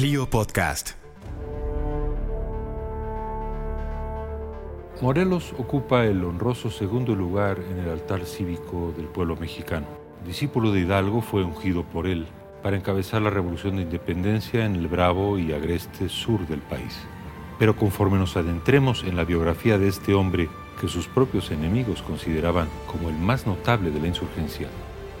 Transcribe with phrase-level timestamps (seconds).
[0.00, 0.92] Clio Podcast.
[5.02, 9.86] Morelos ocupa el honroso segundo lugar en el altar cívico del pueblo mexicano.
[10.24, 12.26] Discípulo de Hidalgo, fue ungido por él
[12.62, 16.96] para encabezar la revolución de independencia en el bravo y agreste sur del país.
[17.58, 20.48] Pero conforme nos adentremos en la biografía de este hombre
[20.80, 24.68] que sus propios enemigos consideraban como el más notable de la insurgencia,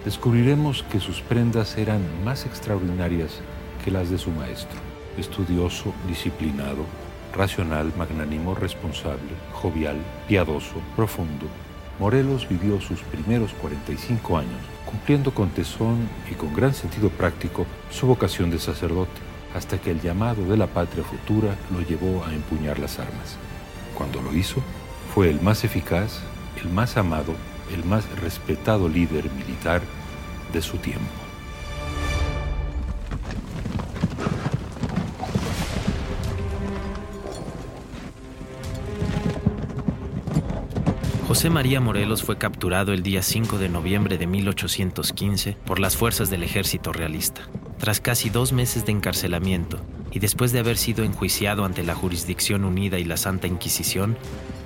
[0.06, 3.42] descubriremos que sus prendas eran más extraordinarias
[3.84, 4.78] que las de su maestro.
[5.18, 6.84] Estudioso, disciplinado,
[7.34, 9.96] racional, magnánimo, responsable, jovial,
[10.28, 11.46] piadoso, profundo,
[11.98, 18.06] Morelos vivió sus primeros 45 años cumpliendo con tesón y con gran sentido práctico su
[18.06, 19.20] vocación de sacerdote,
[19.54, 23.36] hasta que el llamado de la patria futura lo llevó a empuñar las armas.
[23.96, 24.60] Cuando lo hizo,
[25.14, 26.20] fue el más eficaz,
[26.60, 27.34] el más amado,
[27.72, 29.82] el más respetado líder militar
[30.52, 31.29] de su tiempo.
[41.40, 46.28] José María Morelos fue capturado el día 5 de noviembre de 1815 por las fuerzas
[46.28, 47.48] del ejército realista.
[47.78, 49.80] Tras casi dos meses de encarcelamiento
[50.12, 54.18] y después de haber sido enjuiciado ante la Jurisdicción Unida y la Santa Inquisición,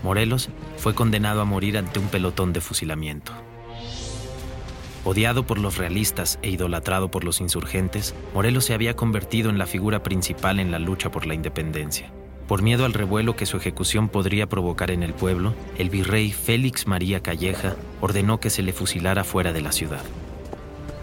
[0.02, 3.30] Morelos fue condenado a morir ante un pelotón de fusilamiento.
[5.04, 9.68] Odiado por los realistas e idolatrado por los insurgentes, Morelos se había convertido en la
[9.68, 12.12] figura principal en la lucha por la independencia.
[12.46, 16.86] Por miedo al revuelo que su ejecución podría provocar en el pueblo, el virrey Félix
[16.86, 20.02] María Calleja ordenó que se le fusilara fuera de la ciudad.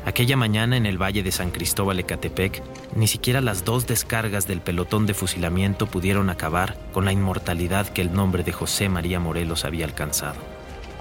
[0.05, 2.61] Aquella mañana en el valle de San Cristóbal Ecatepec,
[2.95, 8.01] ni siquiera las dos descargas del pelotón de fusilamiento pudieron acabar con la inmortalidad que
[8.01, 10.39] el nombre de José María Morelos había alcanzado.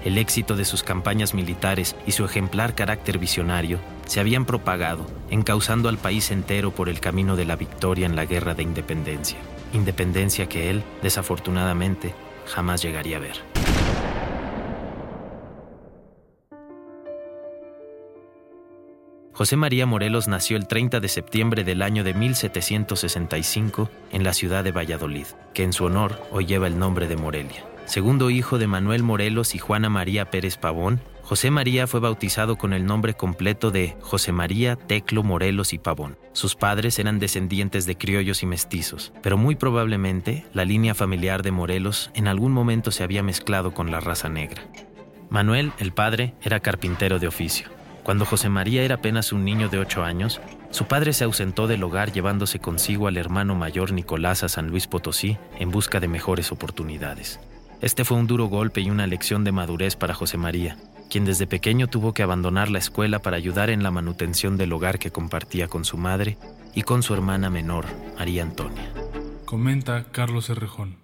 [0.04, 5.90] El éxito de sus campañas militares y su ejemplar carácter visionario se habían propagado, encauzando
[5.90, 9.36] al país entero por el camino de la victoria en la guerra de independencia
[9.72, 12.14] independencia que él, desafortunadamente,
[12.46, 13.36] jamás llegaría a ver.
[19.40, 24.62] José María Morelos nació el 30 de septiembre del año de 1765 en la ciudad
[24.62, 27.64] de Valladolid, que en su honor hoy lleva el nombre de Morelia.
[27.86, 32.72] Segundo hijo de Manuel Morelos y Juana María Pérez Pavón, José María fue bautizado con
[32.72, 36.18] el nombre completo de José María Teclo Morelos y Pavón.
[36.32, 41.52] Sus padres eran descendientes de criollos y mestizos, pero muy probablemente la línea familiar de
[41.52, 44.60] Morelos en algún momento se había mezclado con la raza negra.
[45.28, 47.68] Manuel, el padre, era carpintero de oficio.
[48.02, 50.40] Cuando José María era apenas un niño de ocho años,
[50.70, 54.88] su padre se ausentó del hogar llevándose consigo al hermano mayor Nicolás a San Luis
[54.88, 57.38] Potosí en busca de mejores oportunidades.
[57.80, 60.76] Este fue un duro golpe y una lección de madurez para José María,
[61.08, 64.98] quien desde pequeño tuvo que abandonar la escuela para ayudar en la manutención del hogar
[64.98, 66.36] que compartía con su madre
[66.74, 67.86] y con su hermana menor,
[68.18, 68.92] María Antonia.
[69.46, 70.96] Comenta Carlos Herrejón.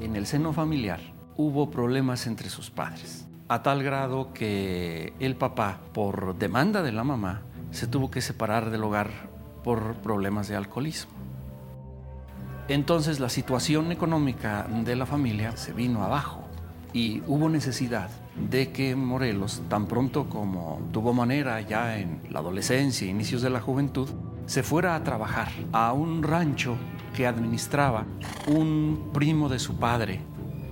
[0.00, 1.00] En el seno familiar
[1.36, 7.04] hubo problemas entre sus padres, a tal grado que el papá, por demanda de la
[7.04, 7.42] mamá,
[7.72, 9.10] se tuvo que separar del hogar
[9.62, 11.12] por problemas de alcoholismo.
[12.68, 16.44] Entonces la situación económica de la familia se vino abajo
[16.94, 18.08] y hubo necesidad
[18.50, 23.60] de que Morelos, tan pronto como tuvo manera ya en la adolescencia, inicios de la
[23.60, 24.08] juventud,
[24.46, 26.76] se fuera a trabajar a un rancho
[27.14, 28.06] que administraba
[28.48, 30.20] un primo de su padre,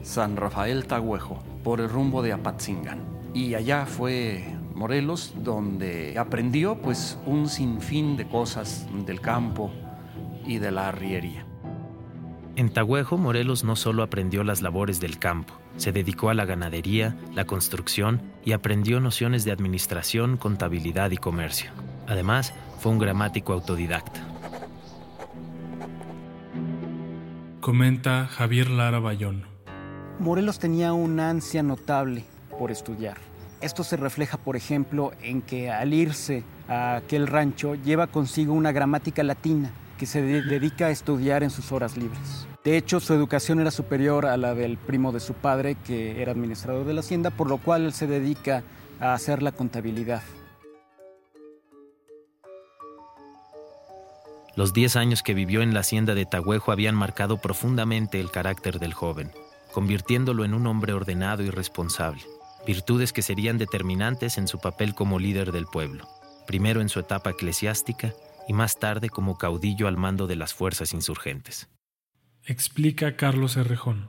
[0.02, 3.00] San Rafael Tagüejo, por el rumbo de Apatzingán.
[3.34, 4.44] Y allá fue
[4.74, 9.70] Morelos donde aprendió pues un sinfín de cosas del campo
[10.46, 11.51] y de la arriería.
[12.54, 17.16] En Tagüejo, Morelos no solo aprendió las labores del campo, se dedicó a la ganadería,
[17.32, 21.70] la construcción y aprendió nociones de administración, contabilidad y comercio.
[22.06, 24.20] Además, fue un gramático autodidacta.
[27.62, 29.44] Comenta Javier Lara Bayón.
[30.18, 32.24] Morelos tenía una ansia notable
[32.58, 33.16] por estudiar.
[33.62, 38.72] Esto se refleja, por ejemplo, en que al irse a aquel rancho lleva consigo una
[38.72, 39.72] gramática latina
[40.02, 42.48] que se dedica a estudiar en sus horas libres.
[42.64, 46.32] De hecho, su educación era superior a la del primo de su padre, que era
[46.32, 48.64] administrador de la hacienda, por lo cual él se dedica
[48.98, 50.20] a hacer la contabilidad.
[54.56, 58.80] Los 10 años que vivió en la hacienda de Tagüejo habían marcado profundamente el carácter
[58.80, 59.30] del joven,
[59.72, 62.22] convirtiéndolo en un hombre ordenado y responsable
[62.66, 66.08] virtudes que serían determinantes en su papel como líder del pueblo,
[66.46, 68.12] primero en su etapa eclesiástica
[68.48, 71.68] y más tarde como caudillo al mando de las fuerzas insurgentes.
[72.44, 74.08] Explica Carlos Herrejón.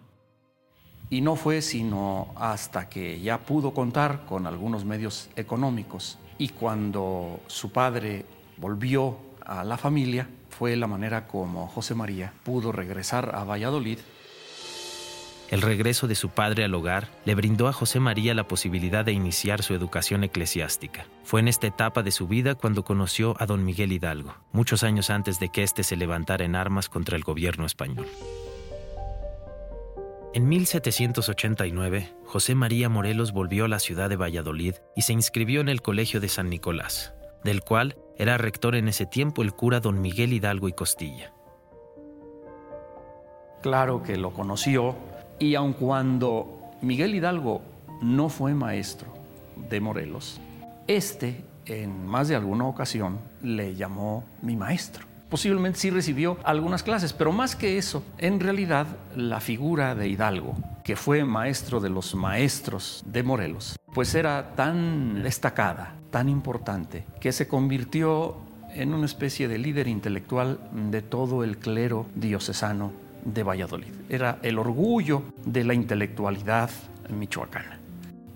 [1.10, 7.40] Y no fue sino hasta que ya pudo contar con algunos medios económicos y cuando
[7.48, 8.26] su padre
[8.58, 14.00] volvió a la familia, fue la manera como José María pudo regresar a Valladolid
[15.50, 19.12] el regreso de su padre al hogar le brindó a José María la posibilidad de
[19.12, 21.06] iniciar su educación eclesiástica.
[21.24, 25.10] Fue en esta etapa de su vida cuando conoció a don Miguel Hidalgo, muchos años
[25.10, 28.08] antes de que éste se levantara en armas contra el gobierno español.
[30.34, 35.70] En 1789, José María Morelos volvió a la ciudad de Valladolid y se inscribió en
[35.70, 37.14] el Colegio de San Nicolás,
[37.44, 41.32] del cual era rector en ese tiempo el cura don Miguel Hidalgo y Costilla.
[43.62, 44.96] Claro que lo conoció
[45.44, 47.62] y aun cuando Miguel Hidalgo
[48.02, 49.14] no fue maestro
[49.70, 50.40] de Morelos,
[50.88, 55.06] este en más de alguna ocasión le llamó mi maestro.
[55.30, 60.56] Posiblemente sí recibió algunas clases, pero más que eso, en realidad la figura de Hidalgo,
[60.84, 67.32] que fue maestro de los maestros de Morelos, pues era tan destacada, tan importante, que
[67.32, 68.38] se convirtió
[68.70, 70.60] en una especie de líder intelectual
[70.90, 73.94] de todo el clero diocesano de Valladolid.
[74.10, 76.70] Era el orgullo de la intelectualidad
[77.10, 77.80] michoacana.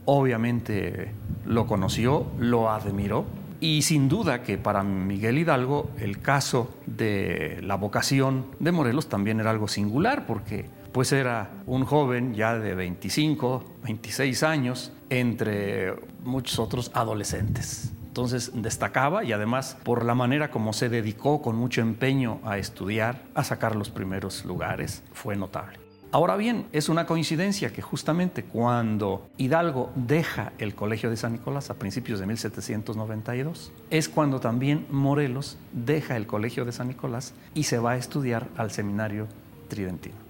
[0.06, 1.12] Obviamente
[1.45, 3.25] lo conoció, lo admiró
[3.60, 9.39] y sin duda que para Miguel Hidalgo el caso de la vocación de Morelos también
[9.39, 15.94] era algo singular porque pues era un joven ya de 25, 26 años entre
[16.24, 17.94] muchos otros adolescentes.
[18.18, 23.22] Entonces destacaba y además por la manera como se dedicó con mucho empeño a estudiar,
[23.36, 25.78] a sacar los primeros lugares, fue notable.
[26.12, 31.69] Ahora bien, es una coincidencia que justamente cuando Hidalgo deja el Colegio de San Nicolás
[31.69, 37.66] a principios de 1792, es cuando también Morelos deja el Colegio de San Nicolás y
[37.66, 39.28] se va a estudiar al Seminario
[39.68, 40.26] Tridentino.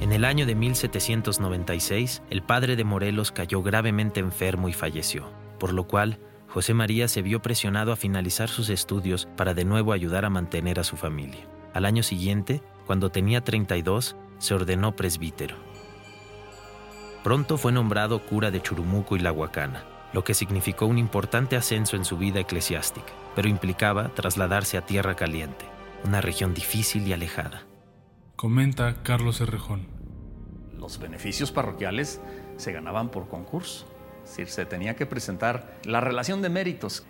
[0.00, 5.28] En el año de 1796, el padre de Morelos cayó gravemente enfermo y falleció,
[5.58, 9.92] por lo cual José María se vio presionado a finalizar sus estudios para de nuevo
[9.92, 11.46] ayudar a mantener a su familia.
[11.74, 15.56] Al año siguiente, cuando tenía 32, se ordenó presbítero.
[17.24, 21.96] Pronto fue nombrado cura de Churumuco y La Huacana, lo que significó un importante ascenso
[21.96, 25.66] en su vida eclesiástica, pero implicaba trasladarse a Tierra Caliente,
[26.04, 27.64] una región difícil y alejada.
[28.38, 29.80] Comenta Carlos Herrejón.
[30.78, 32.20] Los beneficios parroquiales
[32.56, 33.84] se ganaban por concurso.
[34.22, 37.04] Es decir, se tenía que presentar la relación de méritos.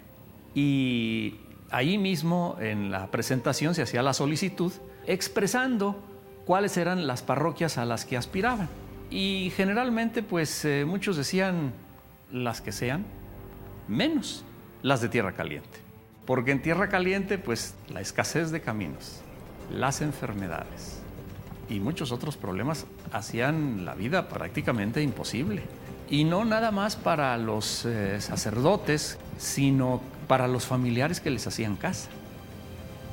[0.54, 1.34] Y
[1.70, 4.72] ahí mismo en la presentación se hacía la solicitud
[5.06, 6.02] expresando
[6.46, 8.70] cuáles eran las parroquias a las que aspiraban.
[9.10, 11.75] Y generalmente pues eh, muchos decían
[12.32, 13.04] las que sean,
[13.86, 14.46] menos
[14.80, 15.78] las de tierra caliente.
[16.25, 19.20] Porque en tierra caliente pues la escasez de caminos,
[19.70, 21.02] las enfermedades,
[21.68, 25.62] y muchos otros problemas hacían la vida prácticamente imposible.
[26.10, 31.76] Y no nada más para los eh, sacerdotes, sino para los familiares que les hacían
[31.76, 32.08] casa.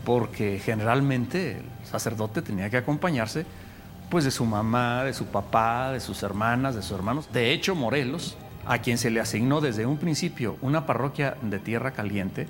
[0.05, 3.45] Porque generalmente el sacerdote tenía que acompañarse
[4.09, 7.27] pues de su mamá, de su papá, de sus hermanas, de sus hermanos.
[7.33, 11.91] De hecho, Morelos, a quien se le asignó desde un principio una parroquia de tierra
[11.91, 12.47] caliente,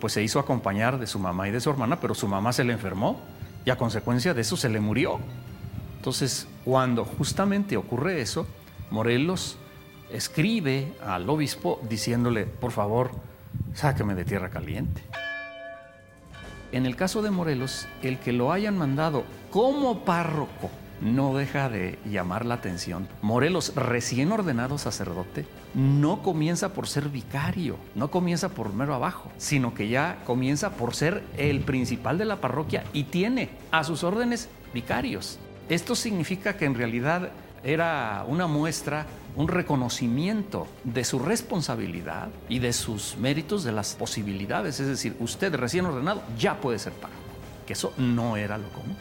[0.00, 2.64] pues se hizo acompañar de su mamá y de su hermana, pero su mamá se
[2.64, 3.20] le enfermó
[3.68, 5.18] y a consecuencia de eso se le murió.
[5.96, 8.46] Entonces, cuando justamente ocurre eso,
[8.90, 9.58] Morelos
[10.10, 13.10] escribe al obispo diciéndole, por favor,
[13.74, 15.02] sáqueme de tierra caliente.
[16.72, 21.98] En el caso de Morelos, el que lo hayan mandado como párroco no deja de
[22.04, 23.08] llamar la atención.
[23.22, 29.74] Morelos, recién ordenado sacerdote, no comienza por ser vicario, no comienza por mero abajo, sino
[29.74, 34.48] que ya comienza por ser el principal de la parroquia y tiene a sus órdenes
[34.72, 35.38] vicarios.
[35.68, 37.30] Esto significa que en realidad
[37.62, 44.80] era una muestra, un reconocimiento de su responsabilidad y de sus méritos, de las posibilidades.
[44.80, 47.20] Es decir, usted recién ordenado ya puede ser párroco,
[47.66, 48.96] que eso no era lo común.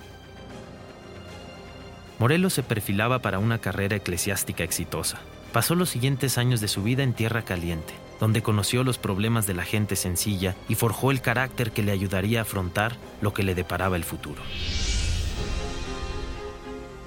[2.20, 5.20] Morelos se perfilaba para una carrera eclesiástica exitosa.
[5.54, 9.54] Pasó los siguientes años de su vida en Tierra Caliente, donde conoció los problemas de
[9.54, 13.56] la gente sencilla y forjó el carácter que le ayudaría a afrontar lo que le
[13.56, 14.42] deparaba el futuro.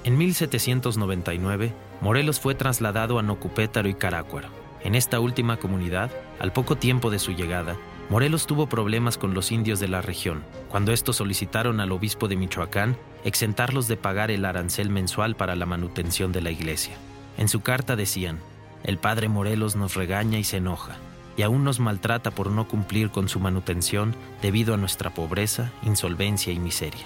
[0.03, 4.47] En 1799, Morelos fue trasladado a Nocupétaro y Carácuaro.
[4.83, 7.75] En esta última comunidad, al poco tiempo de su llegada,
[8.11, 12.35] Morelos tuvo problemas con los indios de la región, cuando estos solicitaron al obispo de
[12.35, 16.93] Michoacán exentarlos de pagar el arancel mensual para la manutención de la iglesia.
[17.37, 18.39] En su carta decían,
[18.83, 20.97] el padre Morelos nos regaña y se enoja,
[21.37, 26.51] y aún nos maltrata por no cumplir con su manutención debido a nuestra pobreza, insolvencia
[26.51, 27.05] y miseria.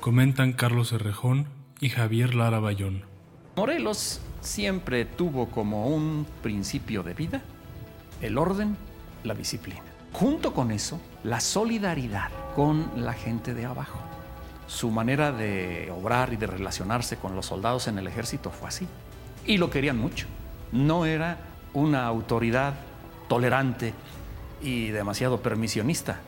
[0.00, 1.46] Comentan Carlos Herrejón
[1.80, 3.06] y Javier Lara Bayón.
[3.56, 7.42] Morelos siempre tuvo como un principio de vida
[8.20, 8.76] el orden,
[9.22, 9.93] la disciplina.
[10.14, 13.98] Junto con eso, la solidaridad con la gente de abajo.
[14.68, 18.86] Su manera de obrar y de relacionarse con los soldados en el ejército fue así.
[19.44, 20.28] Y lo querían mucho.
[20.70, 21.38] No era
[21.72, 22.74] una autoridad
[23.28, 23.92] tolerante
[24.62, 26.20] y demasiado permisionista.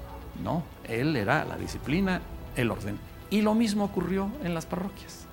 [0.42, 2.20] No, él era la disciplina,
[2.56, 2.98] el orden.
[3.30, 5.26] Y lo mismo ocurrió en las parroquias.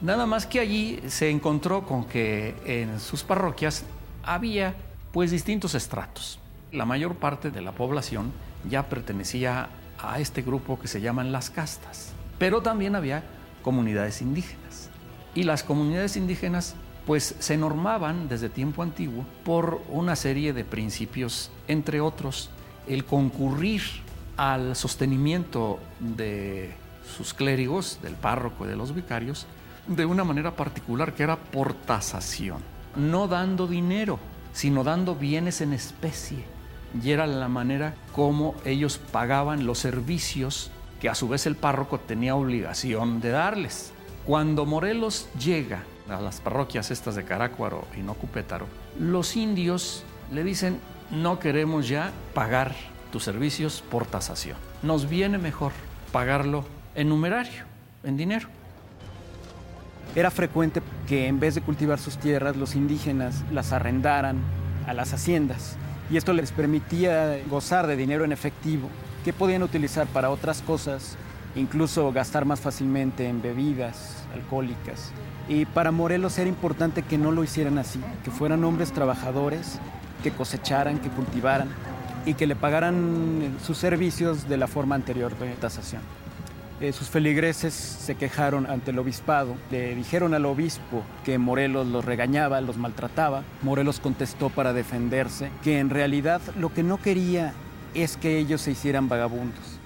[0.00, 3.84] Nada más que allí se encontró con que en sus parroquias
[4.24, 4.74] había
[5.12, 6.39] pues distintos estratos.
[6.72, 8.32] La mayor parte de la población
[8.68, 13.24] ya pertenecía a este grupo que se llaman las castas, pero también había
[13.62, 14.88] comunidades indígenas.
[15.34, 21.50] Y las comunidades indígenas pues se normaban desde tiempo antiguo por una serie de principios,
[21.66, 22.50] entre otros
[22.86, 23.82] el concurrir
[24.36, 26.72] al sostenimiento de
[27.16, 29.46] sus clérigos, del párroco y de los vicarios,
[29.88, 32.58] de una manera particular que era por tasación,
[32.94, 34.20] no dando dinero,
[34.52, 36.59] sino dando bienes en especie.
[37.02, 40.70] Y era la manera como ellos pagaban los servicios
[41.00, 43.92] que a su vez el párroco tenía obligación de darles.
[44.26, 48.66] Cuando Morelos llega a las parroquias estas de Carácuaro y Nocupétaro,
[48.98, 50.78] los indios le dicen,
[51.10, 52.74] no queremos ya pagar
[53.12, 54.56] tus servicios por tasación.
[54.82, 55.72] Nos viene mejor
[56.12, 57.64] pagarlo en numerario,
[58.04, 58.48] en dinero.
[60.14, 64.38] Era frecuente que en vez de cultivar sus tierras, los indígenas las arrendaran
[64.86, 65.76] a las haciendas
[66.10, 68.88] y esto les permitía gozar de dinero en efectivo
[69.24, 71.16] que podían utilizar para otras cosas,
[71.54, 75.12] incluso gastar más fácilmente en bebidas alcohólicas.
[75.48, 79.78] Y para Morelos era importante que no lo hicieran así, que fueran hombres trabajadores,
[80.22, 81.68] que cosecharan, que cultivaran
[82.26, 86.02] y que le pagaran sus servicios de la forma anterior de tasación.
[86.80, 92.04] Eh, sus feligreses se quejaron ante el obispado, le dijeron al obispo que Morelos los
[92.06, 93.44] regañaba, los maltrataba.
[93.60, 97.52] Morelos contestó para defenderse que en realidad lo que no quería
[97.92, 99.78] es que ellos se hicieran vagabundos.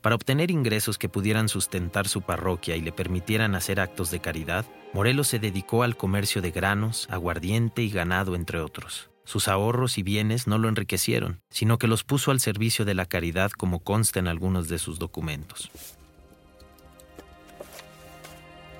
[0.00, 4.64] Para obtener ingresos que pudieran sustentar su parroquia y le permitieran hacer actos de caridad,
[4.94, 9.10] Morelos se dedicó al comercio de granos, aguardiente y ganado, entre otros.
[9.28, 13.04] Sus ahorros y bienes no lo enriquecieron, sino que los puso al servicio de la
[13.04, 15.70] caridad como consta en algunos de sus documentos.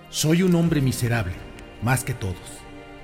[0.09, 1.35] Soy un hombre miserable,
[1.83, 2.39] más que todos,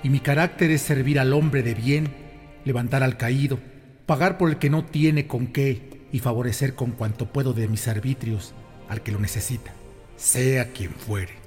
[0.02, 2.14] y mi carácter es servir al hombre de bien,
[2.64, 3.58] levantar al caído,
[4.06, 7.88] pagar por el que no tiene con qué y favorecer con cuanto puedo de mis
[7.88, 8.54] arbitrios
[8.88, 9.74] al que lo necesita,
[10.16, 11.43] sea quien fuere.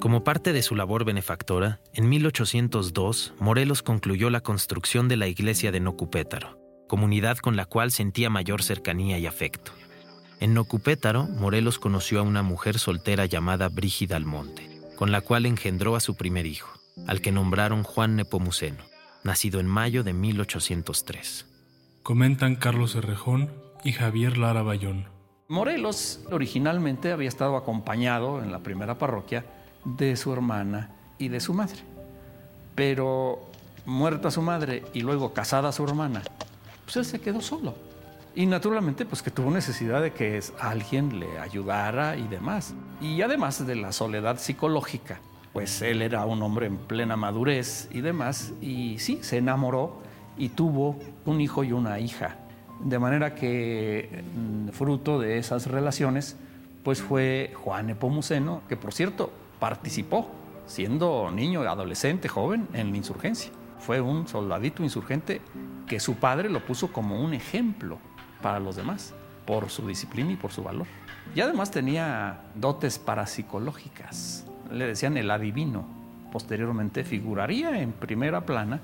[0.00, 5.70] Como parte de su labor benefactora, en 1802 Morelos concluyó la construcción de la iglesia
[5.70, 6.58] de Nocupétaro,
[6.88, 9.70] comunidad con la cual sentía mayor cercanía y afecto.
[10.40, 15.94] En Nocupétaro, Morelos conoció a una mujer soltera llamada Brígida Almonte, con la cual engendró
[15.94, 16.70] a su primer hijo,
[17.06, 18.82] al que nombraron Juan Nepomuceno,
[19.22, 21.46] nacido en mayo de 1803.
[22.02, 23.52] Comentan Carlos Herrejón
[23.84, 25.06] y Javier Lara Bayón.
[25.48, 29.44] Morelos originalmente había estado acompañado en la primera parroquia
[29.84, 31.78] de su hermana y de su madre.
[32.74, 33.48] Pero
[33.86, 36.22] muerta su madre y luego casada su hermana,
[36.84, 37.74] pues él se quedó solo.
[38.34, 42.72] Y naturalmente, pues que tuvo necesidad de que alguien le ayudara y demás.
[43.00, 45.20] Y además de la soledad psicológica,
[45.52, 48.52] pues él era un hombre en plena madurez y demás.
[48.60, 50.02] Y sí, se enamoró
[50.36, 52.36] y tuvo un hijo y una hija.
[52.80, 56.36] De manera que, mm, fruto de esas relaciones,
[56.84, 60.30] pues fue Juan Epomuceno, que por cierto, participó,
[60.66, 63.50] siendo niño, adolescente, joven, en la insurgencia.
[63.78, 65.40] Fue un soldadito insurgente
[65.86, 67.98] que su padre lo puso como un ejemplo
[68.42, 69.14] para los demás,
[69.46, 70.86] por su disciplina y por su valor.
[71.34, 74.46] Y además tenía dotes parapsicológicas.
[74.70, 75.86] Le decían el adivino.
[76.32, 78.80] Posteriormente figuraría en primera plana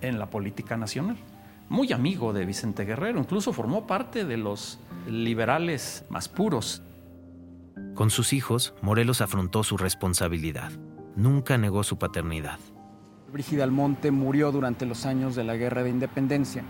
[0.00, 1.16] en la política nacional.
[1.68, 4.78] Muy amigo de Vicente Guerrero, incluso formó parte de los
[5.08, 6.82] liberales más puros
[7.94, 10.72] con sus hijos, Morelos afrontó su responsabilidad.
[11.16, 12.58] Nunca negó su paternidad.
[13.32, 16.62] Brígida Almonte murió durante los años de la Guerra de Independencia.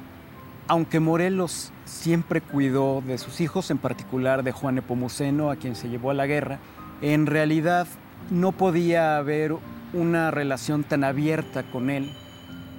[0.68, 5.88] Aunque Morelos siempre cuidó de sus hijos, en particular de Juan Epomuceno, a quien se
[5.88, 6.58] llevó a la guerra,
[7.02, 7.86] en realidad
[8.30, 9.54] no podía haber
[9.92, 12.10] una relación tan abierta con él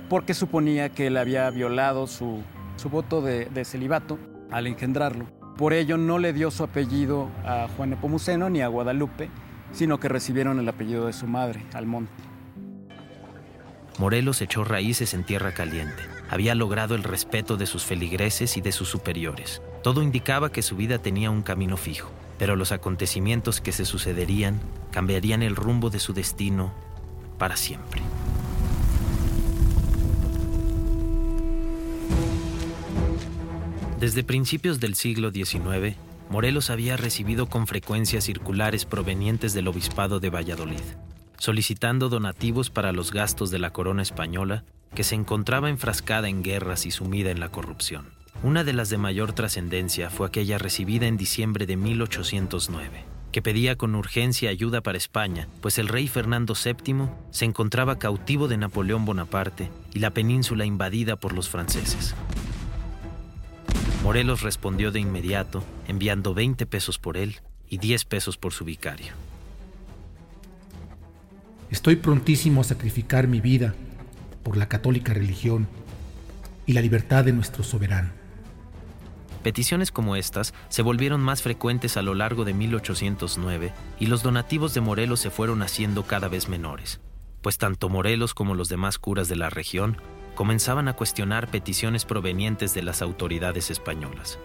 [0.10, 2.44] porque suponía que él había violado su,
[2.76, 4.20] su voto de, de celibato
[4.52, 5.26] al engendrarlo.
[5.58, 9.30] Por ello no le dio su apellido a Juan Epomuceno ni a Guadalupe,
[9.72, 12.12] sino que recibieron el apellido de su madre, Almonte.
[13.98, 16.04] Morelos echó raíces en tierra caliente.
[16.30, 19.62] Había logrado el respeto de sus feligreses y de sus superiores.
[19.84, 24.60] Todo indicaba que su vida tenía un camino fijo, pero los acontecimientos que se sucederían
[24.92, 26.74] cambiarían el rumbo de su destino
[27.38, 28.02] para siempre.
[34.00, 35.96] Desde principios del siglo XIX,
[36.30, 40.82] Morelos había recibido con frecuencia circulares provenientes del obispado de Valladolid,
[41.38, 46.86] solicitando donativos para los gastos de la corona española, que se encontraba enfrascada en guerras
[46.86, 48.08] y sumida en la corrupción.
[48.44, 53.78] Una de las de mayor trascendencia fue aquella recibida en diciembre de 1809, que pedía
[53.78, 59.06] con urgencia ayuda para España, pues el rey Fernando VII se encontraba cautivo de Napoleón
[59.06, 62.14] Bonaparte y la península invadida por los franceses.
[64.06, 69.14] Morelos respondió de inmediato, enviando 20 pesos por él y 10 pesos por su vicario.
[71.72, 73.74] Estoy prontísimo a sacrificar mi vida
[74.44, 75.68] por la católica religión
[76.68, 78.12] y la libertad de nuestro soberano.
[79.42, 84.76] Peticiones como estas se volvieron más frecuentes a lo largo de 1809 y los donativos
[84.76, 87.02] de Morelos se fueron haciendo cada vez menores,
[87.42, 89.98] pues tanto Morelos como los demás curas de la región
[90.36, 94.38] comenzaban a cuestionar peticiones provenientes de las autoridades españolas.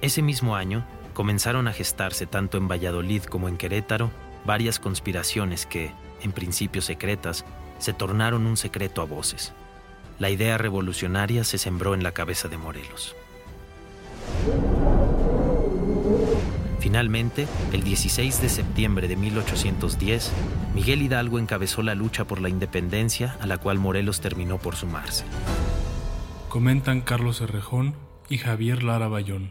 [0.00, 0.84] Ese mismo año
[1.14, 4.10] comenzaron a gestarse tanto en Valladolid como en Querétaro
[4.44, 7.44] varias conspiraciones que, en principio secretas,
[7.78, 9.52] se tornaron un secreto a voces.
[10.18, 13.14] La idea revolucionaria se sembró en la cabeza de Morelos.
[16.80, 20.32] Finalmente, el 16 de septiembre de 1810,
[20.74, 25.24] Miguel Hidalgo encabezó la lucha por la independencia a la cual Morelos terminó por sumarse.
[26.48, 27.94] Comentan Carlos Herrejón
[28.30, 29.50] y Javier Lara Bayón.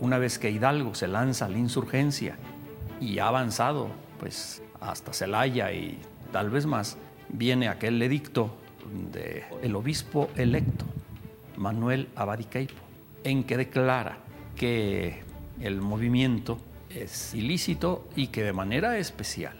[0.00, 2.38] Una vez que Hidalgo se lanza a la insurgencia
[2.98, 5.98] y ha avanzado pues hasta Celaya y
[6.32, 6.96] tal vez más,
[7.28, 8.56] viene aquel edicto
[9.12, 10.86] del el obispo electo,
[11.58, 12.80] Manuel Abadicaipo,
[13.22, 14.18] en que declara
[14.56, 15.30] que
[15.62, 16.58] el movimiento
[16.90, 19.56] es ilícito y que de manera especial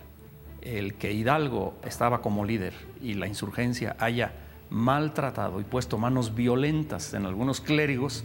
[0.60, 4.32] el que Hidalgo estaba como líder y la insurgencia haya
[4.70, 8.24] maltratado y puesto manos violentas en algunos clérigos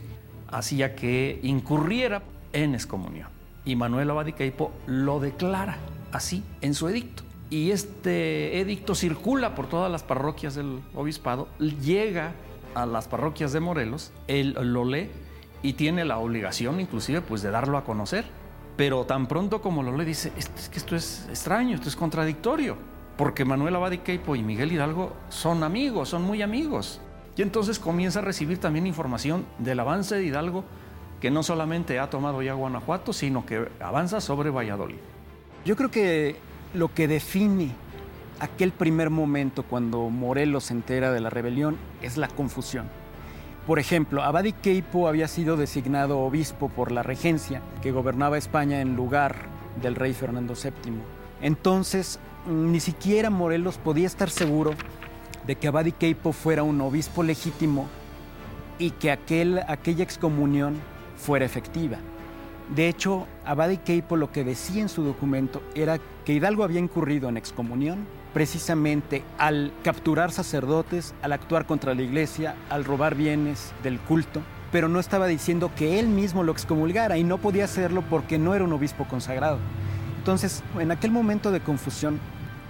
[0.49, 2.21] hacía que incurriera
[2.53, 3.29] en excomunión.
[3.65, 5.77] Y Manuel Abadicaipo lo declara
[6.11, 7.23] así en su edicto.
[7.49, 12.33] Y este edicto circula por todas las parroquias del obispado, llega
[12.75, 15.09] a las parroquias de Morelos, él lo lee
[15.61, 18.25] y tiene la obligación inclusive pues de darlo a conocer.
[18.75, 22.77] Pero tan pronto como lo lee dice, es que esto es extraño, esto es contradictorio,
[23.17, 27.01] porque Manuel Abadi Queipo y Miguel Hidalgo son amigos, son muy amigos.
[27.35, 30.63] Y entonces comienza a recibir también información del avance de Hidalgo,
[31.19, 34.97] que no solamente ha tomado ya Guanajuato, sino que avanza sobre Valladolid.
[35.65, 36.35] Yo creo que
[36.75, 37.71] lo que define
[38.39, 42.87] aquel primer momento cuando Morelos se entera de la rebelión es la confusión.
[43.67, 48.95] Por ejemplo, Abadi Queipo había sido designado obispo por la regencia que gobernaba España en
[48.95, 49.35] lugar
[49.81, 50.93] del rey Fernando VII.
[51.41, 54.71] Entonces, ni siquiera Morelos podía estar seguro
[55.45, 57.89] de que Abadi Queipo fuera un obispo legítimo
[58.79, 60.75] y que aquel, aquella excomunión
[61.17, 61.97] fuera efectiva.
[62.73, 67.27] De hecho, Abadi Queipo lo que decía en su documento era que Hidalgo había incurrido
[67.27, 73.97] en excomunión precisamente al capturar sacerdotes, al actuar contra la iglesia, al robar bienes del
[73.99, 78.37] culto, pero no estaba diciendo que él mismo lo excomulgara y no podía hacerlo porque
[78.37, 79.57] no era un obispo consagrado.
[80.19, 82.19] Entonces, en aquel momento de confusión,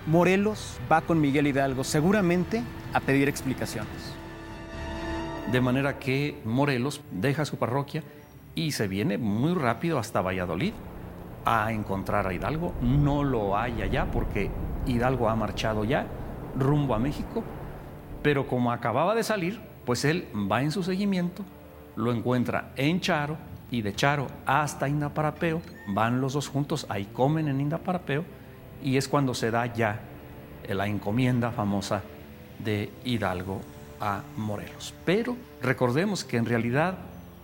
[0.06, 4.15] Morelos va con Miguel Hidalgo seguramente a pedir explicaciones.
[5.51, 8.03] De manera que Morelos deja su parroquia
[8.56, 10.71] y se viene muy rápido hasta Valladolid
[11.49, 12.73] a encontrar a Hidalgo.
[12.81, 14.51] No lo hay allá porque
[14.86, 16.05] Hidalgo ha marchado ya
[16.57, 17.41] rumbo a México,
[18.21, 21.43] pero como acababa de salir, pues él va en su seguimiento,
[21.95, 23.38] lo encuentra en Charo
[23.71, 28.25] y de Charo hasta Indaparapeo, van los dos juntos, ahí comen en Indaparapeo
[28.83, 30.01] y es cuando se da ya
[30.67, 32.03] la encomienda famosa
[32.60, 33.62] de Hidalgo
[34.01, 34.93] a Morelos.
[35.05, 36.97] Pero recordemos que en realidad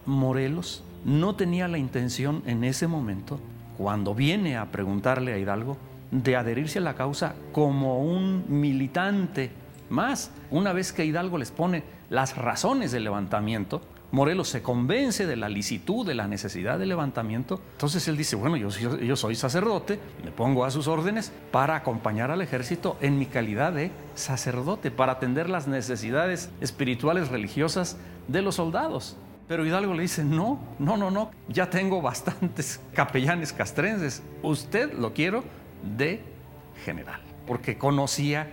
[0.05, 3.39] Morelos no tenía la intención en ese momento,
[3.83, 5.75] cuando viene a preguntarle a Hidalgo,
[6.09, 9.51] de adherirse a la causa como un militante
[9.89, 15.35] Más, una vez que Hidalgo les pone las razones del levantamiento, Morelos se convence de
[15.35, 17.59] la licitud, de la necesidad del levantamiento.
[17.73, 22.31] Entonces él dice, bueno, yo, yo, soy sacerdote, me pongo a sus órdenes para acompañar
[22.31, 27.97] al ejército en mi calidad de sacerdote, para atender las necesidades espirituales, religiosas
[28.29, 29.17] de los soldados.
[29.47, 35.13] Pero Hidalgo le dice, no, no, no, no, ya tengo bastantes capellanes castrenses, usted lo
[35.13, 35.43] quiero
[35.97, 36.21] de
[36.85, 38.47] general, porque conocía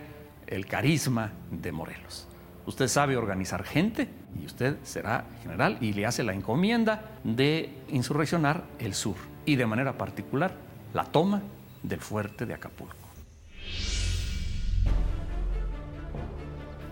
[0.46, 2.26] el carisma de Morelos.
[2.66, 4.08] Usted sabe organizar gente
[4.40, 9.66] y usted será general y le hace la encomienda de insurreccionar el sur y de
[9.66, 10.54] manera particular
[10.92, 11.42] la toma
[11.82, 13.09] del fuerte de Acapulco.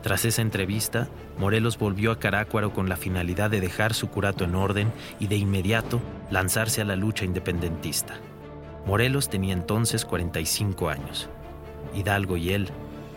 [0.02, 1.08] Tras esa entrevista,
[1.38, 5.36] Morelos volvió a Carácuaro con la finalidad de dejar su curato en orden y de
[5.36, 8.14] inmediato lanzarse a la lucha independentista.
[8.86, 11.28] Morelos tenía entonces 45 años.
[11.94, 12.68] Hidalgo y él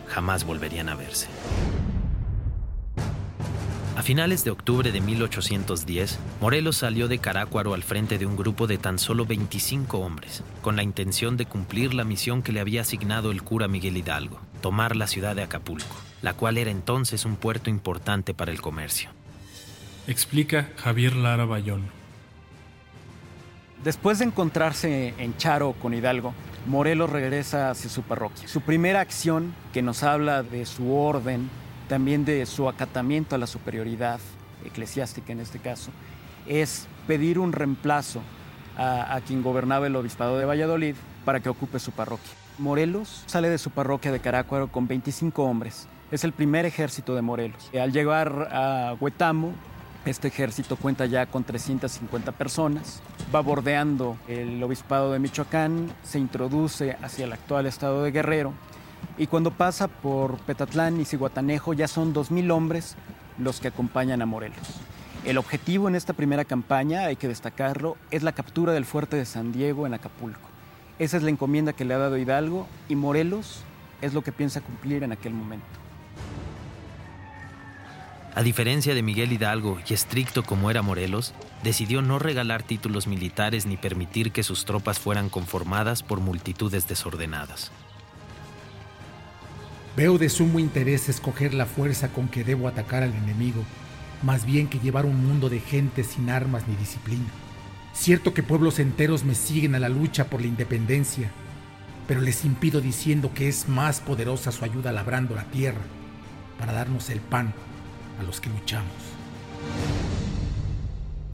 [0.08, 1.28] jamás volverían a verse.
[3.96, 8.66] A finales de octubre de 1810, Morelos salió de Carácuaro al frente de un grupo
[8.66, 12.82] de tan solo 25 hombres, con la intención de cumplir la misión que le había
[12.82, 17.36] asignado el cura Miguel Hidalgo, tomar la ciudad de Acapulco, la cual era entonces un
[17.36, 19.10] puerto importante para el comercio.
[20.08, 21.90] Explica Javier Lara Bayón.
[23.84, 26.34] Después de encontrarse en Charo con Hidalgo,
[26.68, 28.48] Morelos regresa hacia su parroquia.
[28.48, 31.50] Su primera acción, que nos habla de su orden,
[31.88, 34.20] también de su acatamiento a la superioridad
[34.64, 35.92] eclesiástica en este caso,
[36.48, 38.22] es pedir un reemplazo
[38.78, 42.32] a, quien gobernaba el obispado de Valladolid para que ocupe su parroquia.
[42.58, 45.88] Morelos sale de su parroquia de Carácuaro con 25 hombres.
[46.12, 47.72] Es el primer ejército de Morelos.
[47.74, 49.54] Al llegar a Huetamo,
[50.04, 53.02] este ejército cuenta ya con 350 personas,
[53.34, 58.52] va bordeando el obispado de Michoacán, se introduce hacia el actual estado de Guerrero
[59.18, 62.98] y cuando pasa por Petatlán y Ciguatanejo ya son 2.000 hombres
[63.38, 64.82] los que acompañan a Morelos.
[65.24, 69.26] El objetivo en esta primera campaña, hay que destacarlo, es la captura del fuerte de
[69.26, 70.50] San Diego en Acapulco.
[71.00, 73.64] Esa es la encomienda que le ha dado Hidalgo y Morelos
[74.02, 75.81] es lo que piensa cumplir en aquel momento.
[78.34, 83.66] A diferencia de Miguel Hidalgo y estricto como era Morelos, decidió no regalar títulos militares
[83.66, 87.72] ni permitir que sus tropas fueran conformadas por multitudes desordenadas.
[89.98, 93.66] Veo de sumo interés escoger la fuerza con que debo atacar al enemigo,
[94.24, 97.28] más bien que llevar un mundo de gente sin armas ni disciplina.
[97.92, 101.30] Cierto que pueblos enteros me siguen a la lucha por la independencia,
[102.08, 105.82] pero les impido diciendo que es más poderosa su ayuda labrando la tierra
[106.58, 107.54] para darnos el pan
[108.20, 108.92] a los que luchamos.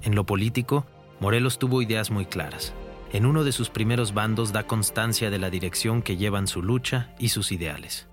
[0.03, 0.85] En lo político,
[1.19, 2.73] Morelos tuvo ideas muy claras.
[3.11, 7.13] En uno de sus primeros bandos da constancia de la dirección que llevan su lucha
[7.19, 8.07] y sus ideales.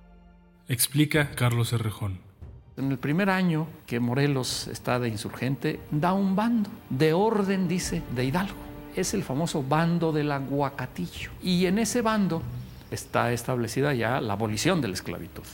[0.68, 2.18] Explica Carlos Errejón.
[2.76, 8.02] En el primer año que Morelos está de insurgente, da un bando, de orden, dice,
[8.14, 8.56] de Hidalgo.
[8.96, 11.30] Es el famoso bando del aguacatillo.
[11.42, 12.42] Y en ese bando
[12.90, 15.44] está establecida ya la abolición de la esclavitud,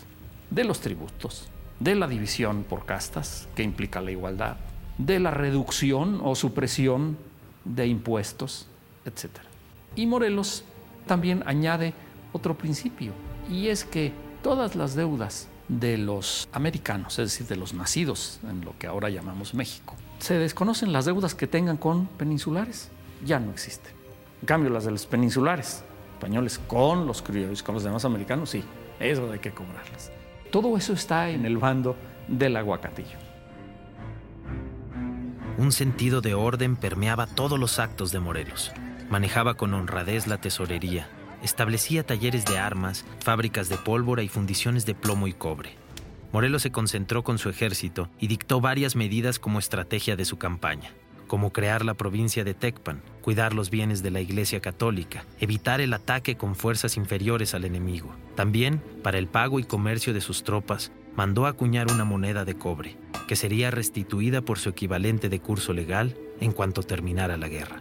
[0.51, 1.49] de los tributos,
[1.81, 4.57] de la división por castas, que implica la igualdad,
[4.99, 7.16] de la reducción o supresión
[7.64, 8.66] de impuestos,
[9.05, 9.31] etc.
[9.97, 10.64] Y Morelos
[11.07, 11.95] también añade
[12.33, 13.12] otro principio,
[13.51, 14.12] y es que
[14.43, 19.09] todas las deudas de los americanos, es decir, de los nacidos en lo que ahora
[19.09, 19.95] llamamos México.
[20.19, 22.90] Se desconocen las deudas que tengan con peninsulares,
[23.25, 23.93] ya no existen.
[24.43, 25.83] En cambio, las de los peninsulares,
[26.14, 28.62] españoles con los criollos, con los demás americanos, sí,
[28.99, 30.11] eso hay que cobrarlas.
[30.51, 33.19] Todo eso está en el bando del aguacatillo.
[35.59, 38.73] Un sentido de orden permeaba todos los actos de Morelos.
[39.11, 41.09] Manejaba con honradez la tesorería,
[41.43, 45.71] establecía talleres de armas, fábricas de pólvora y fundiciones de plomo y cobre.
[46.33, 50.93] Morelos se concentró con su ejército y dictó varias medidas como estrategia de su campaña,
[51.31, 55.95] como crear la provincia de Tecpan, cuidar los bienes de la Iglesia Católica, evitar el
[55.95, 58.11] ataque con fuerzas inferiores al enemigo.
[58.35, 62.97] También, para el pago y comercio de sus tropas, mandó acuñar una moneda de cobre,
[63.29, 67.81] que sería restituida por su equivalente de curso legal en cuanto terminara la guerra.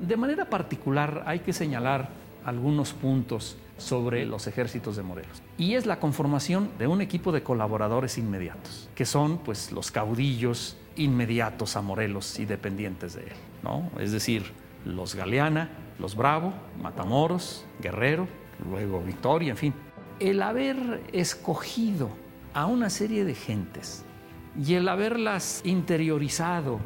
[0.00, 2.10] De manera particular hay que señalar
[2.44, 5.42] algunos puntos sobre los ejércitos de Morelos.
[5.58, 10.76] Y es la conformación de un equipo de colaboradores inmediatos, que son pues los caudillos
[11.00, 13.90] inmediatos a Morelos y dependientes de él, ¿no?
[13.98, 14.52] Es decir,
[14.84, 18.28] los Galeana, los Bravo, Matamoros, Guerrero,
[18.68, 19.74] luego Victoria, en fin.
[20.18, 22.10] El haber escogido
[22.52, 24.04] a una serie de gentes
[24.62, 26.80] y el haberlas interiorizado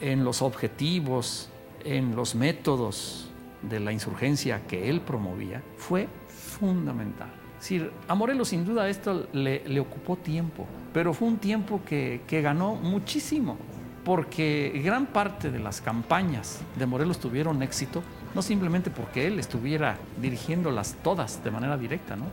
[0.00, 1.50] en los objetivos,
[1.84, 3.28] en los métodos
[3.62, 7.41] de la insurgencia que él promovía fue fundamental.
[7.62, 12.42] Decir, a Morelos sin duda esto le, ocupó tiempo, pero fue un tiempo que, que,
[12.42, 13.56] ganó muchísimo,
[14.04, 18.02] porque gran parte de las campañas de Morelos tuvieron éxito,
[18.34, 22.26] no simplemente porque él estuviera dirigiéndolas todas de manera directa, ¿no?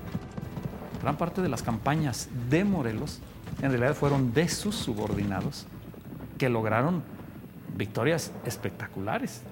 [1.01, 3.19] Gran parte de las campañas de Morelos
[3.61, 5.65] en realidad fueron de sus subordinados
[6.37, 7.03] que lograron
[7.75, 9.43] victorias espectaculares.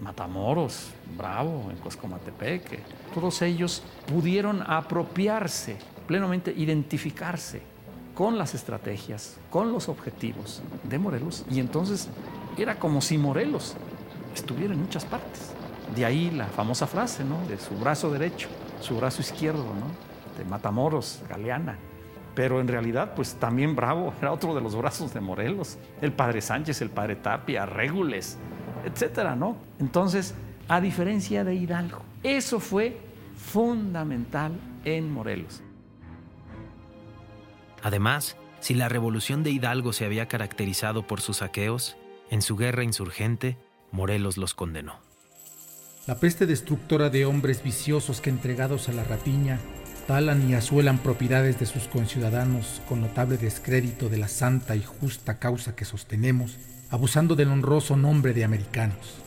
[0.00, 2.80] Matamoros, Bravo, en Coscomatepec,
[3.14, 5.76] todos ellos pudieron apropiarse,
[6.06, 7.62] plenamente identificarse
[8.14, 12.08] con las estrategias, con los objetivos de Morelos y entonces
[12.56, 13.76] era como si Morelos
[14.34, 15.52] estuviera en muchas partes.
[15.94, 17.44] De ahí la famosa frase, ¿no?
[17.46, 18.48] De su brazo derecho,
[18.80, 20.38] su brazo izquierdo, ¿no?
[20.38, 21.78] De Matamoros, Galeana.
[22.34, 25.78] Pero en realidad, pues también Bravo era otro de los brazos de Morelos.
[26.00, 28.38] El padre Sánchez, el padre Tapia, Régules,
[28.84, 29.56] etcétera, ¿no?
[29.80, 30.34] Entonces,
[30.68, 32.98] a diferencia de Hidalgo, eso fue
[33.36, 34.52] fundamental
[34.84, 35.62] en Morelos.
[37.82, 41.96] Además, si la revolución de Hidalgo se había caracterizado por sus saqueos,
[42.30, 43.58] en su guerra insurgente,
[43.92, 45.00] Morelos los condenó.
[46.06, 49.58] La peste destructora de hombres viciosos que entregados a la rapiña
[50.06, 55.38] talan y asuelan propiedades de sus conciudadanos con notable descrédito de la santa y justa
[55.38, 56.58] causa que sostenemos,
[56.90, 59.24] abusando del honroso nombre de americanos.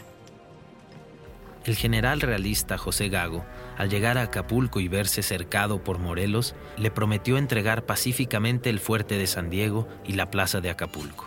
[1.66, 3.46] El general realista José Gago,
[3.78, 9.18] al llegar a Acapulco y verse cercado por Morelos, le prometió entregar pacíficamente el fuerte
[9.18, 11.26] de San Diego y la plaza de Acapulco.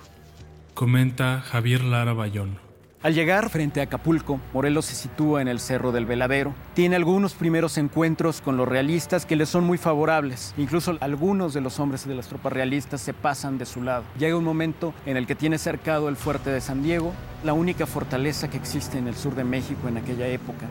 [0.72, 2.69] Comenta Javier Lara Bayón.
[3.02, 6.52] Al llegar frente a Acapulco, Morelos se sitúa en el Cerro del Veladero.
[6.74, 10.52] Tiene algunos primeros encuentros con los realistas que le son muy favorables.
[10.58, 14.04] Incluso algunos de los hombres de las tropas realistas se pasan de su lado.
[14.18, 17.86] Llega un momento en el que tiene cercado el fuerte de San Diego, la única
[17.86, 20.66] fortaleza que existe en el sur de México en aquella época.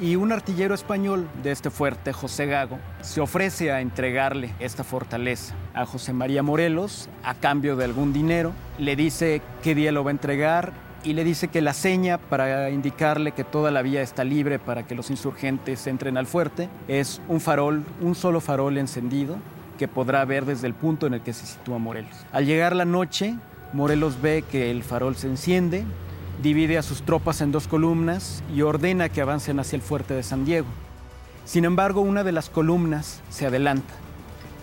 [0.00, 5.56] Y un artillero español de este fuerte, José Gago, se ofrece a entregarle esta fortaleza
[5.74, 8.52] a José María Morelos a cambio de algún dinero.
[8.78, 12.70] Le dice qué día lo va a entregar y le dice que la seña para
[12.70, 17.20] indicarle que toda la vía está libre para que los insurgentes entren al fuerte es
[17.28, 19.36] un farol, un solo farol encendido
[19.78, 22.14] que podrá ver desde el punto en el que se sitúa Morelos.
[22.32, 23.36] Al llegar la noche,
[23.72, 25.84] Morelos ve que el farol se enciende,
[26.42, 30.22] divide a sus tropas en dos columnas y ordena que avancen hacia el fuerte de
[30.22, 30.68] San Diego.
[31.44, 33.92] Sin embargo, una de las columnas se adelanta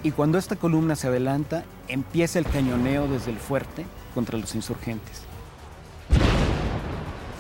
[0.01, 5.30] y cuando esta columna se adelanta, empieza el cañoneo desde el fuerte contra los insurgentes.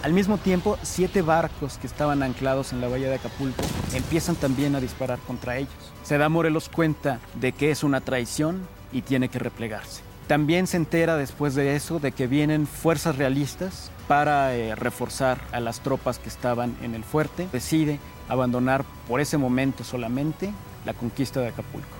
[0.03, 3.61] Al mismo tiempo, siete barcos que estaban anclados en la bahía de Acapulco
[3.93, 5.71] empiezan también a disparar contra ellos.
[6.03, 10.01] Se da Morelos cuenta de que es una traición y tiene que replegarse.
[10.27, 15.59] También se entera después de eso de que vienen fuerzas realistas para eh, reforzar a
[15.59, 17.47] las tropas que estaban en el fuerte.
[17.51, 20.51] Decide abandonar por ese momento solamente
[20.83, 21.95] la conquista de Acapulco.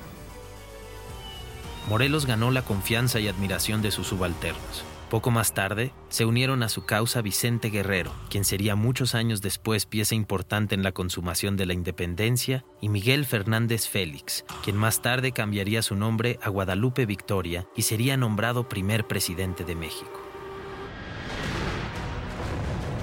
[1.88, 4.86] Morelos ganó la confianza y admiración de sus subalternos.
[5.12, 9.86] Poco más tarde, se unieron a su causa Vicente Guerrero, quien sería muchos años después
[9.86, 15.34] pieza importante en la consumación de la independencia, y Miguel Fernández Félix, quien más tarde
[15.34, 20.22] cambiaría su nombre a Guadalupe Victoria y sería nombrado primer presidente de México.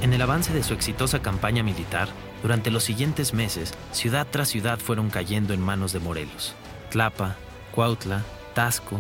[0.01, 2.09] En el avance de su exitosa campaña militar,
[2.40, 6.55] durante los siguientes meses, ciudad tras ciudad fueron cayendo en manos de Morelos.
[6.90, 7.37] Tlapa,
[7.75, 8.99] Cuautla, Tasco,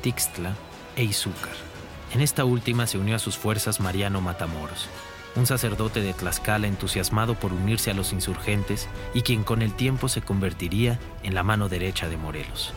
[0.00, 0.56] Tixtla
[0.96, 1.75] e Izúcar.
[2.12, 4.88] En esta última se unió a sus fuerzas Mariano Matamoros,
[5.34, 10.08] un sacerdote de Tlaxcala entusiasmado por unirse a los insurgentes y quien con el tiempo
[10.08, 12.72] se convertiría en la mano derecha de Morelos.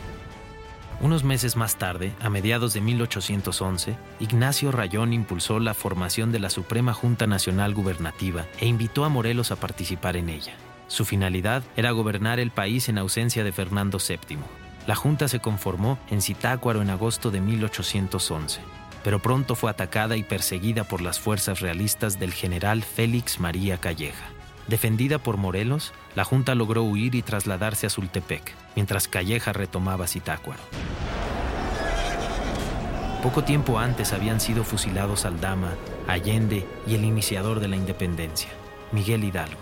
[1.00, 6.50] Unos meses más tarde, a mediados de 1811, Ignacio Rayón impulsó la formación de la
[6.50, 10.52] Suprema Junta Nacional Gubernativa e invitó a Morelos a participar en ella.
[10.88, 14.36] Su finalidad era gobernar el país en ausencia de Fernando VII.
[14.86, 18.60] La Junta se conformó en Zitácuaro en agosto de 1811
[19.02, 24.26] pero pronto fue atacada y perseguida por las fuerzas realistas del general Félix María Calleja.
[24.68, 30.62] Defendida por Morelos, la Junta logró huir y trasladarse a Sultepec, mientras Calleja retomaba Zitácuaro.
[33.22, 35.74] Poco tiempo antes habían sido fusilados Aldama,
[36.08, 38.48] Allende y el iniciador de la independencia,
[38.92, 39.60] Miguel Hidalgo.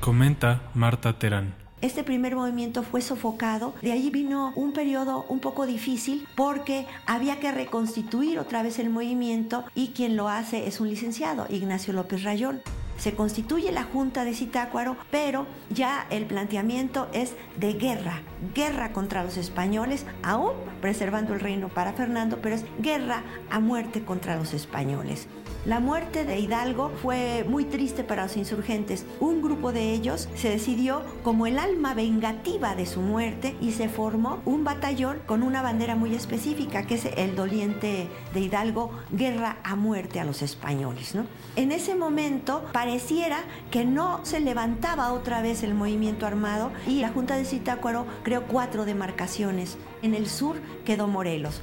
[0.00, 1.65] Comenta Marta Terán.
[1.86, 7.38] Este primer movimiento fue sofocado, de ahí vino un periodo un poco difícil porque había
[7.38, 12.24] que reconstituir otra vez el movimiento y quien lo hace es un licenciado, Ignacio López
[12.24, 12.60] Rayón.
[12.98, 18.22] se constituye la Junta de Zitácuaro, pero ya el planteamiento es de guerra,
[18.52, 24.02] guerra contra los españoles, aún preservando el reino para Fernando, pero es guerra a muerte
[24.02, 25.28] contra los españoles.
[25.66, 29.04] La muerte de Hidalgo fue muy triste para los insurgentes.
[29.18, 33.88] Un grupo de ellos se decidió como el alma vengativa de su muerte y se
[33.88, 39.56] formó un batallón con una bandera muy específica, que es el doliente de Hidalgo, guerra
[39.64, 41.16] a muerte a los españoles.
[41.16, 41.26] ¿no?
[41.56, 43.40] En ese momento pareciera
[43.72, 48.44] que no se levantaba otra vez el movimiento armado y la Junta de Zitácuaro creó
[48.44, 49.78] cuatro demarcaciones.
[50.02, 51.60] En el sur quedó Morelos.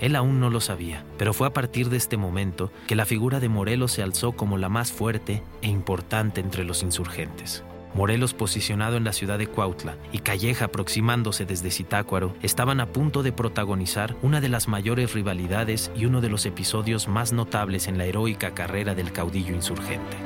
[0.00, 3.38] Él aún no lo sabía, pero fue a partir de este momento que la figura
[3.38, 7.62] de Morelos se alzó como la más fuerte e importante entre los insurgentes.
[7.92, 13.22] Morelos, posicionado en la ciudad de Cuautla, y Calleja aproximándose desde Zitácuaro, estaban a punto
[13.22, 17.98] de protagonizar una de las mayores rivalidades y uno de los episodios más notables en
[17.98, 20.16] la heroica carrera del caudillo insurgente.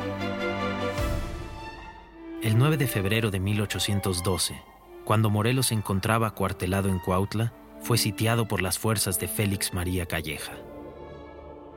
[2.43, 4.61] El 9 de febrero de 1812,
[5.05, 10.07] cuando Morelos se encontraba cuartelado en Cuautla, fue sitiado por las fuerzas de Félix María
[10.07, 10.53] Calleja.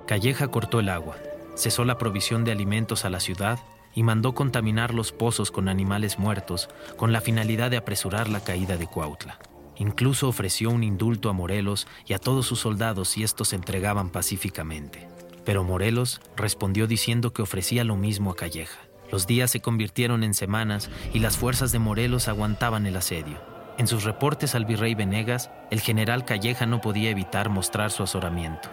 [0.08, 1.18] Calleja cortó el agua,
[1.56, 3.60] cesó la provisión de alimentos a la ciudad
[3.94, 8.78] y mandó contaminar los pozos con animales muertos con la finalidad de apresurar la caída
[8.78, 9.38] de Cuautla.
[9.76, 15.10] Incluso ofreció un indulto a Morelos y a todos sus soldados si estos entregaban pacíficamente.
[15.44, 18.80] Pero Morelos respondió diciendo que ofrecía lo mismo a Calleja.
[19.12, 23.57] Los días se convirtieron en semanas y las fuerzas de Morelos aguantaban el asedio.
[23.78, 28.70] En sus reportes al virrey Venegas, el general Calleja no podía evitar mostrar su azoramiento.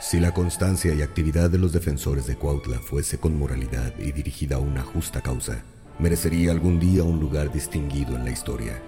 [0.00, 4.56] Si la constancia y actividad de los defensores de Cuautla fuese con moralidad y dirigida
[4.56, 5.62] a una justa causa,
[6.00, 8.82] merecería algún día un lugar distinguido en la historia.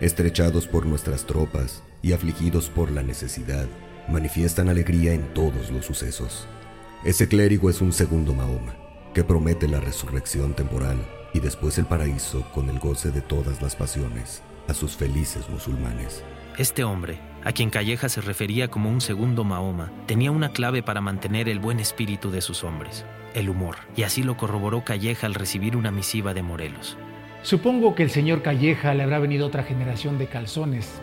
[0.00, 3.66] Estrechados por nuestras tropas y afligidos por la necesidad,
[4.08, 6.46] manifiestan alegría en todos los sucesos.
[7.04, 8.76] Ese clérigo es un segundo Mahoma,
[9.14, 13.74] que promete la resurrección temporal y después el paraíso con el goce de todas las
[13.74, 16.24] pasiones a sus felices musulmanes.
[16.58, 21.00] Este hombre, a quien Calleja se refería como un segundo Mahoma, tenía una clave para
[21.00, 25.34] mantener el buen espíritu de sus hombres, el humor, y así lo corroboró Calleja al
[25.34, 26.98] recibir una misiva de Morelos.
[27.42, 31.00] Supongo que el señor Calleja le habrá venido otra generación de calzones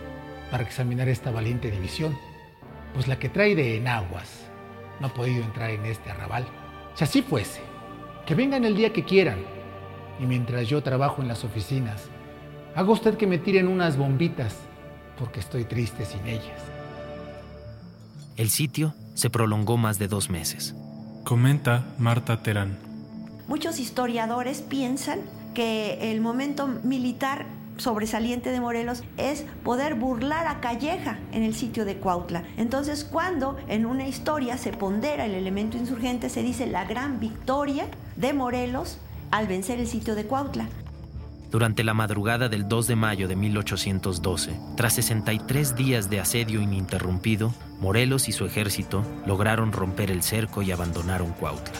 [0.52, 2.18] para examinar esta valiente división,
[2.94, 4.48] pues la que trae de enaguas
[5.00, 6.46] no ha podido entrar en este arrabal.
[6.94, 7.62] Si así fuese,
[8.26, 9.40] que vengan el día que quieran,
[10.20, 12.10] y mientras yo trabajo en las oficinas,
[12.80, 14.56] Haga usted que me tiren unas bombitas,
[15.18, 16.62] porque estoy triste sin ellas.
[18.38, 20.76] El sitio se prolongó más de dos meses.
[21.26, 22.78] Comenta Marta Terán.
[23.50, 25.20] Muchos historiadores piensan
[25.54, 31.84] que el momento militar sobresaliente de Morelos es poder burlar a Calleja en el sitio
[31.84, 32.46] de Cuautla.
[32.56, 37.88] Entonces, cuando en una historia se pondera el elemento insurgente, se dice la gran victoria
[38.16, 39.00] de Morelos
[39.32, 40.70] al vencer el sitio de Cuautla.
[41.52, 47.54] Durante la madrugada del 2 de mayo de 1812, tras 63 días de asedio ininterrumpido,
[47.80, 51.74] Morelos y su ejército lograron romper el cerco y abandonaron Cuautla.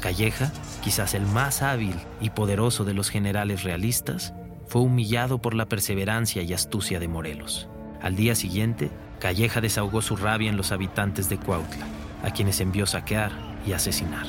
[0.00, 0.52] Calleja,
[0.84, 4.34] quizás el más hábil y poderoso de los generales realistas,
[4.68, 7.68] fue humillado por la perseverancia y astucia de Morelos.
[8.00, 11.86] Al día siguiente, Calleja desahogó su rabia en los habitantes de Cuautla,
[12.22, 13.32] a quienes envió saquear
[13.66, 14.26] y asesinar.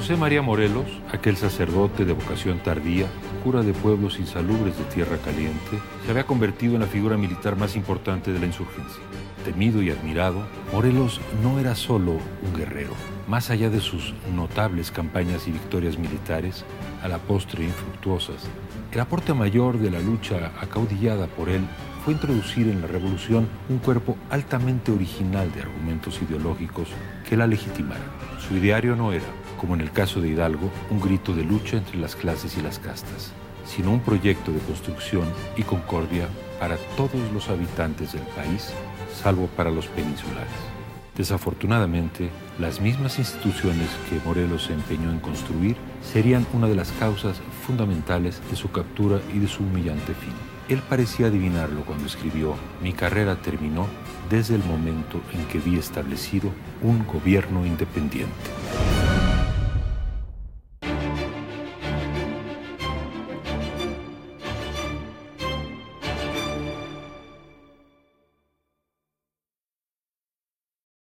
[0.00, 3.06] José María Morelos, aquel sacerdote de vocación tardía,
[3.44, 7.76] cura de pueblos insalubres de tierra caliente, se había convertido en la figura militar más
[7.76, 9.02] importante de la insurgencia.
[9.44, 12.92] Temido y admirado, Morelos no era solo un guerrero.
[13.28, 16.64] Más allá de sus notables campañas y victorias militares,
[17.02, 18.48] a la postre infructuosas,
[18.92, 21.60] el aporte mayor de la lucha acaudillada por él
[22.06, 26.88] fue introducir en la revolución un cuerpo altamente original de argumentos ideológicos
[27.28, 28.08] que la legitimaran.
[28.38, 29.26] Su ideario no era,
[29.60, 32.78] como en el caso de Hidalgo, un grito de lucha entre las clases y las
[32.78, 33.32] castas,
[33.66, 38.70] sino un proyecto de construcción y concordia para todos los habitantes del país,
[39.22, 40.48] salvo para los peninsulares.
[41.14, 47.36] Desafortunadamente, las mismas instituciones que Morelos se empeñó en construir serían una de las causas
[47.66, 50.32] fundamentales de su captura y de su humillante fin.
[50.70, 53.88] Él parecía adivinarlo cuando escribió, mi carrera terminó
[54.30, 58.99] desde el momento en que vi establecido un gobierno independiente.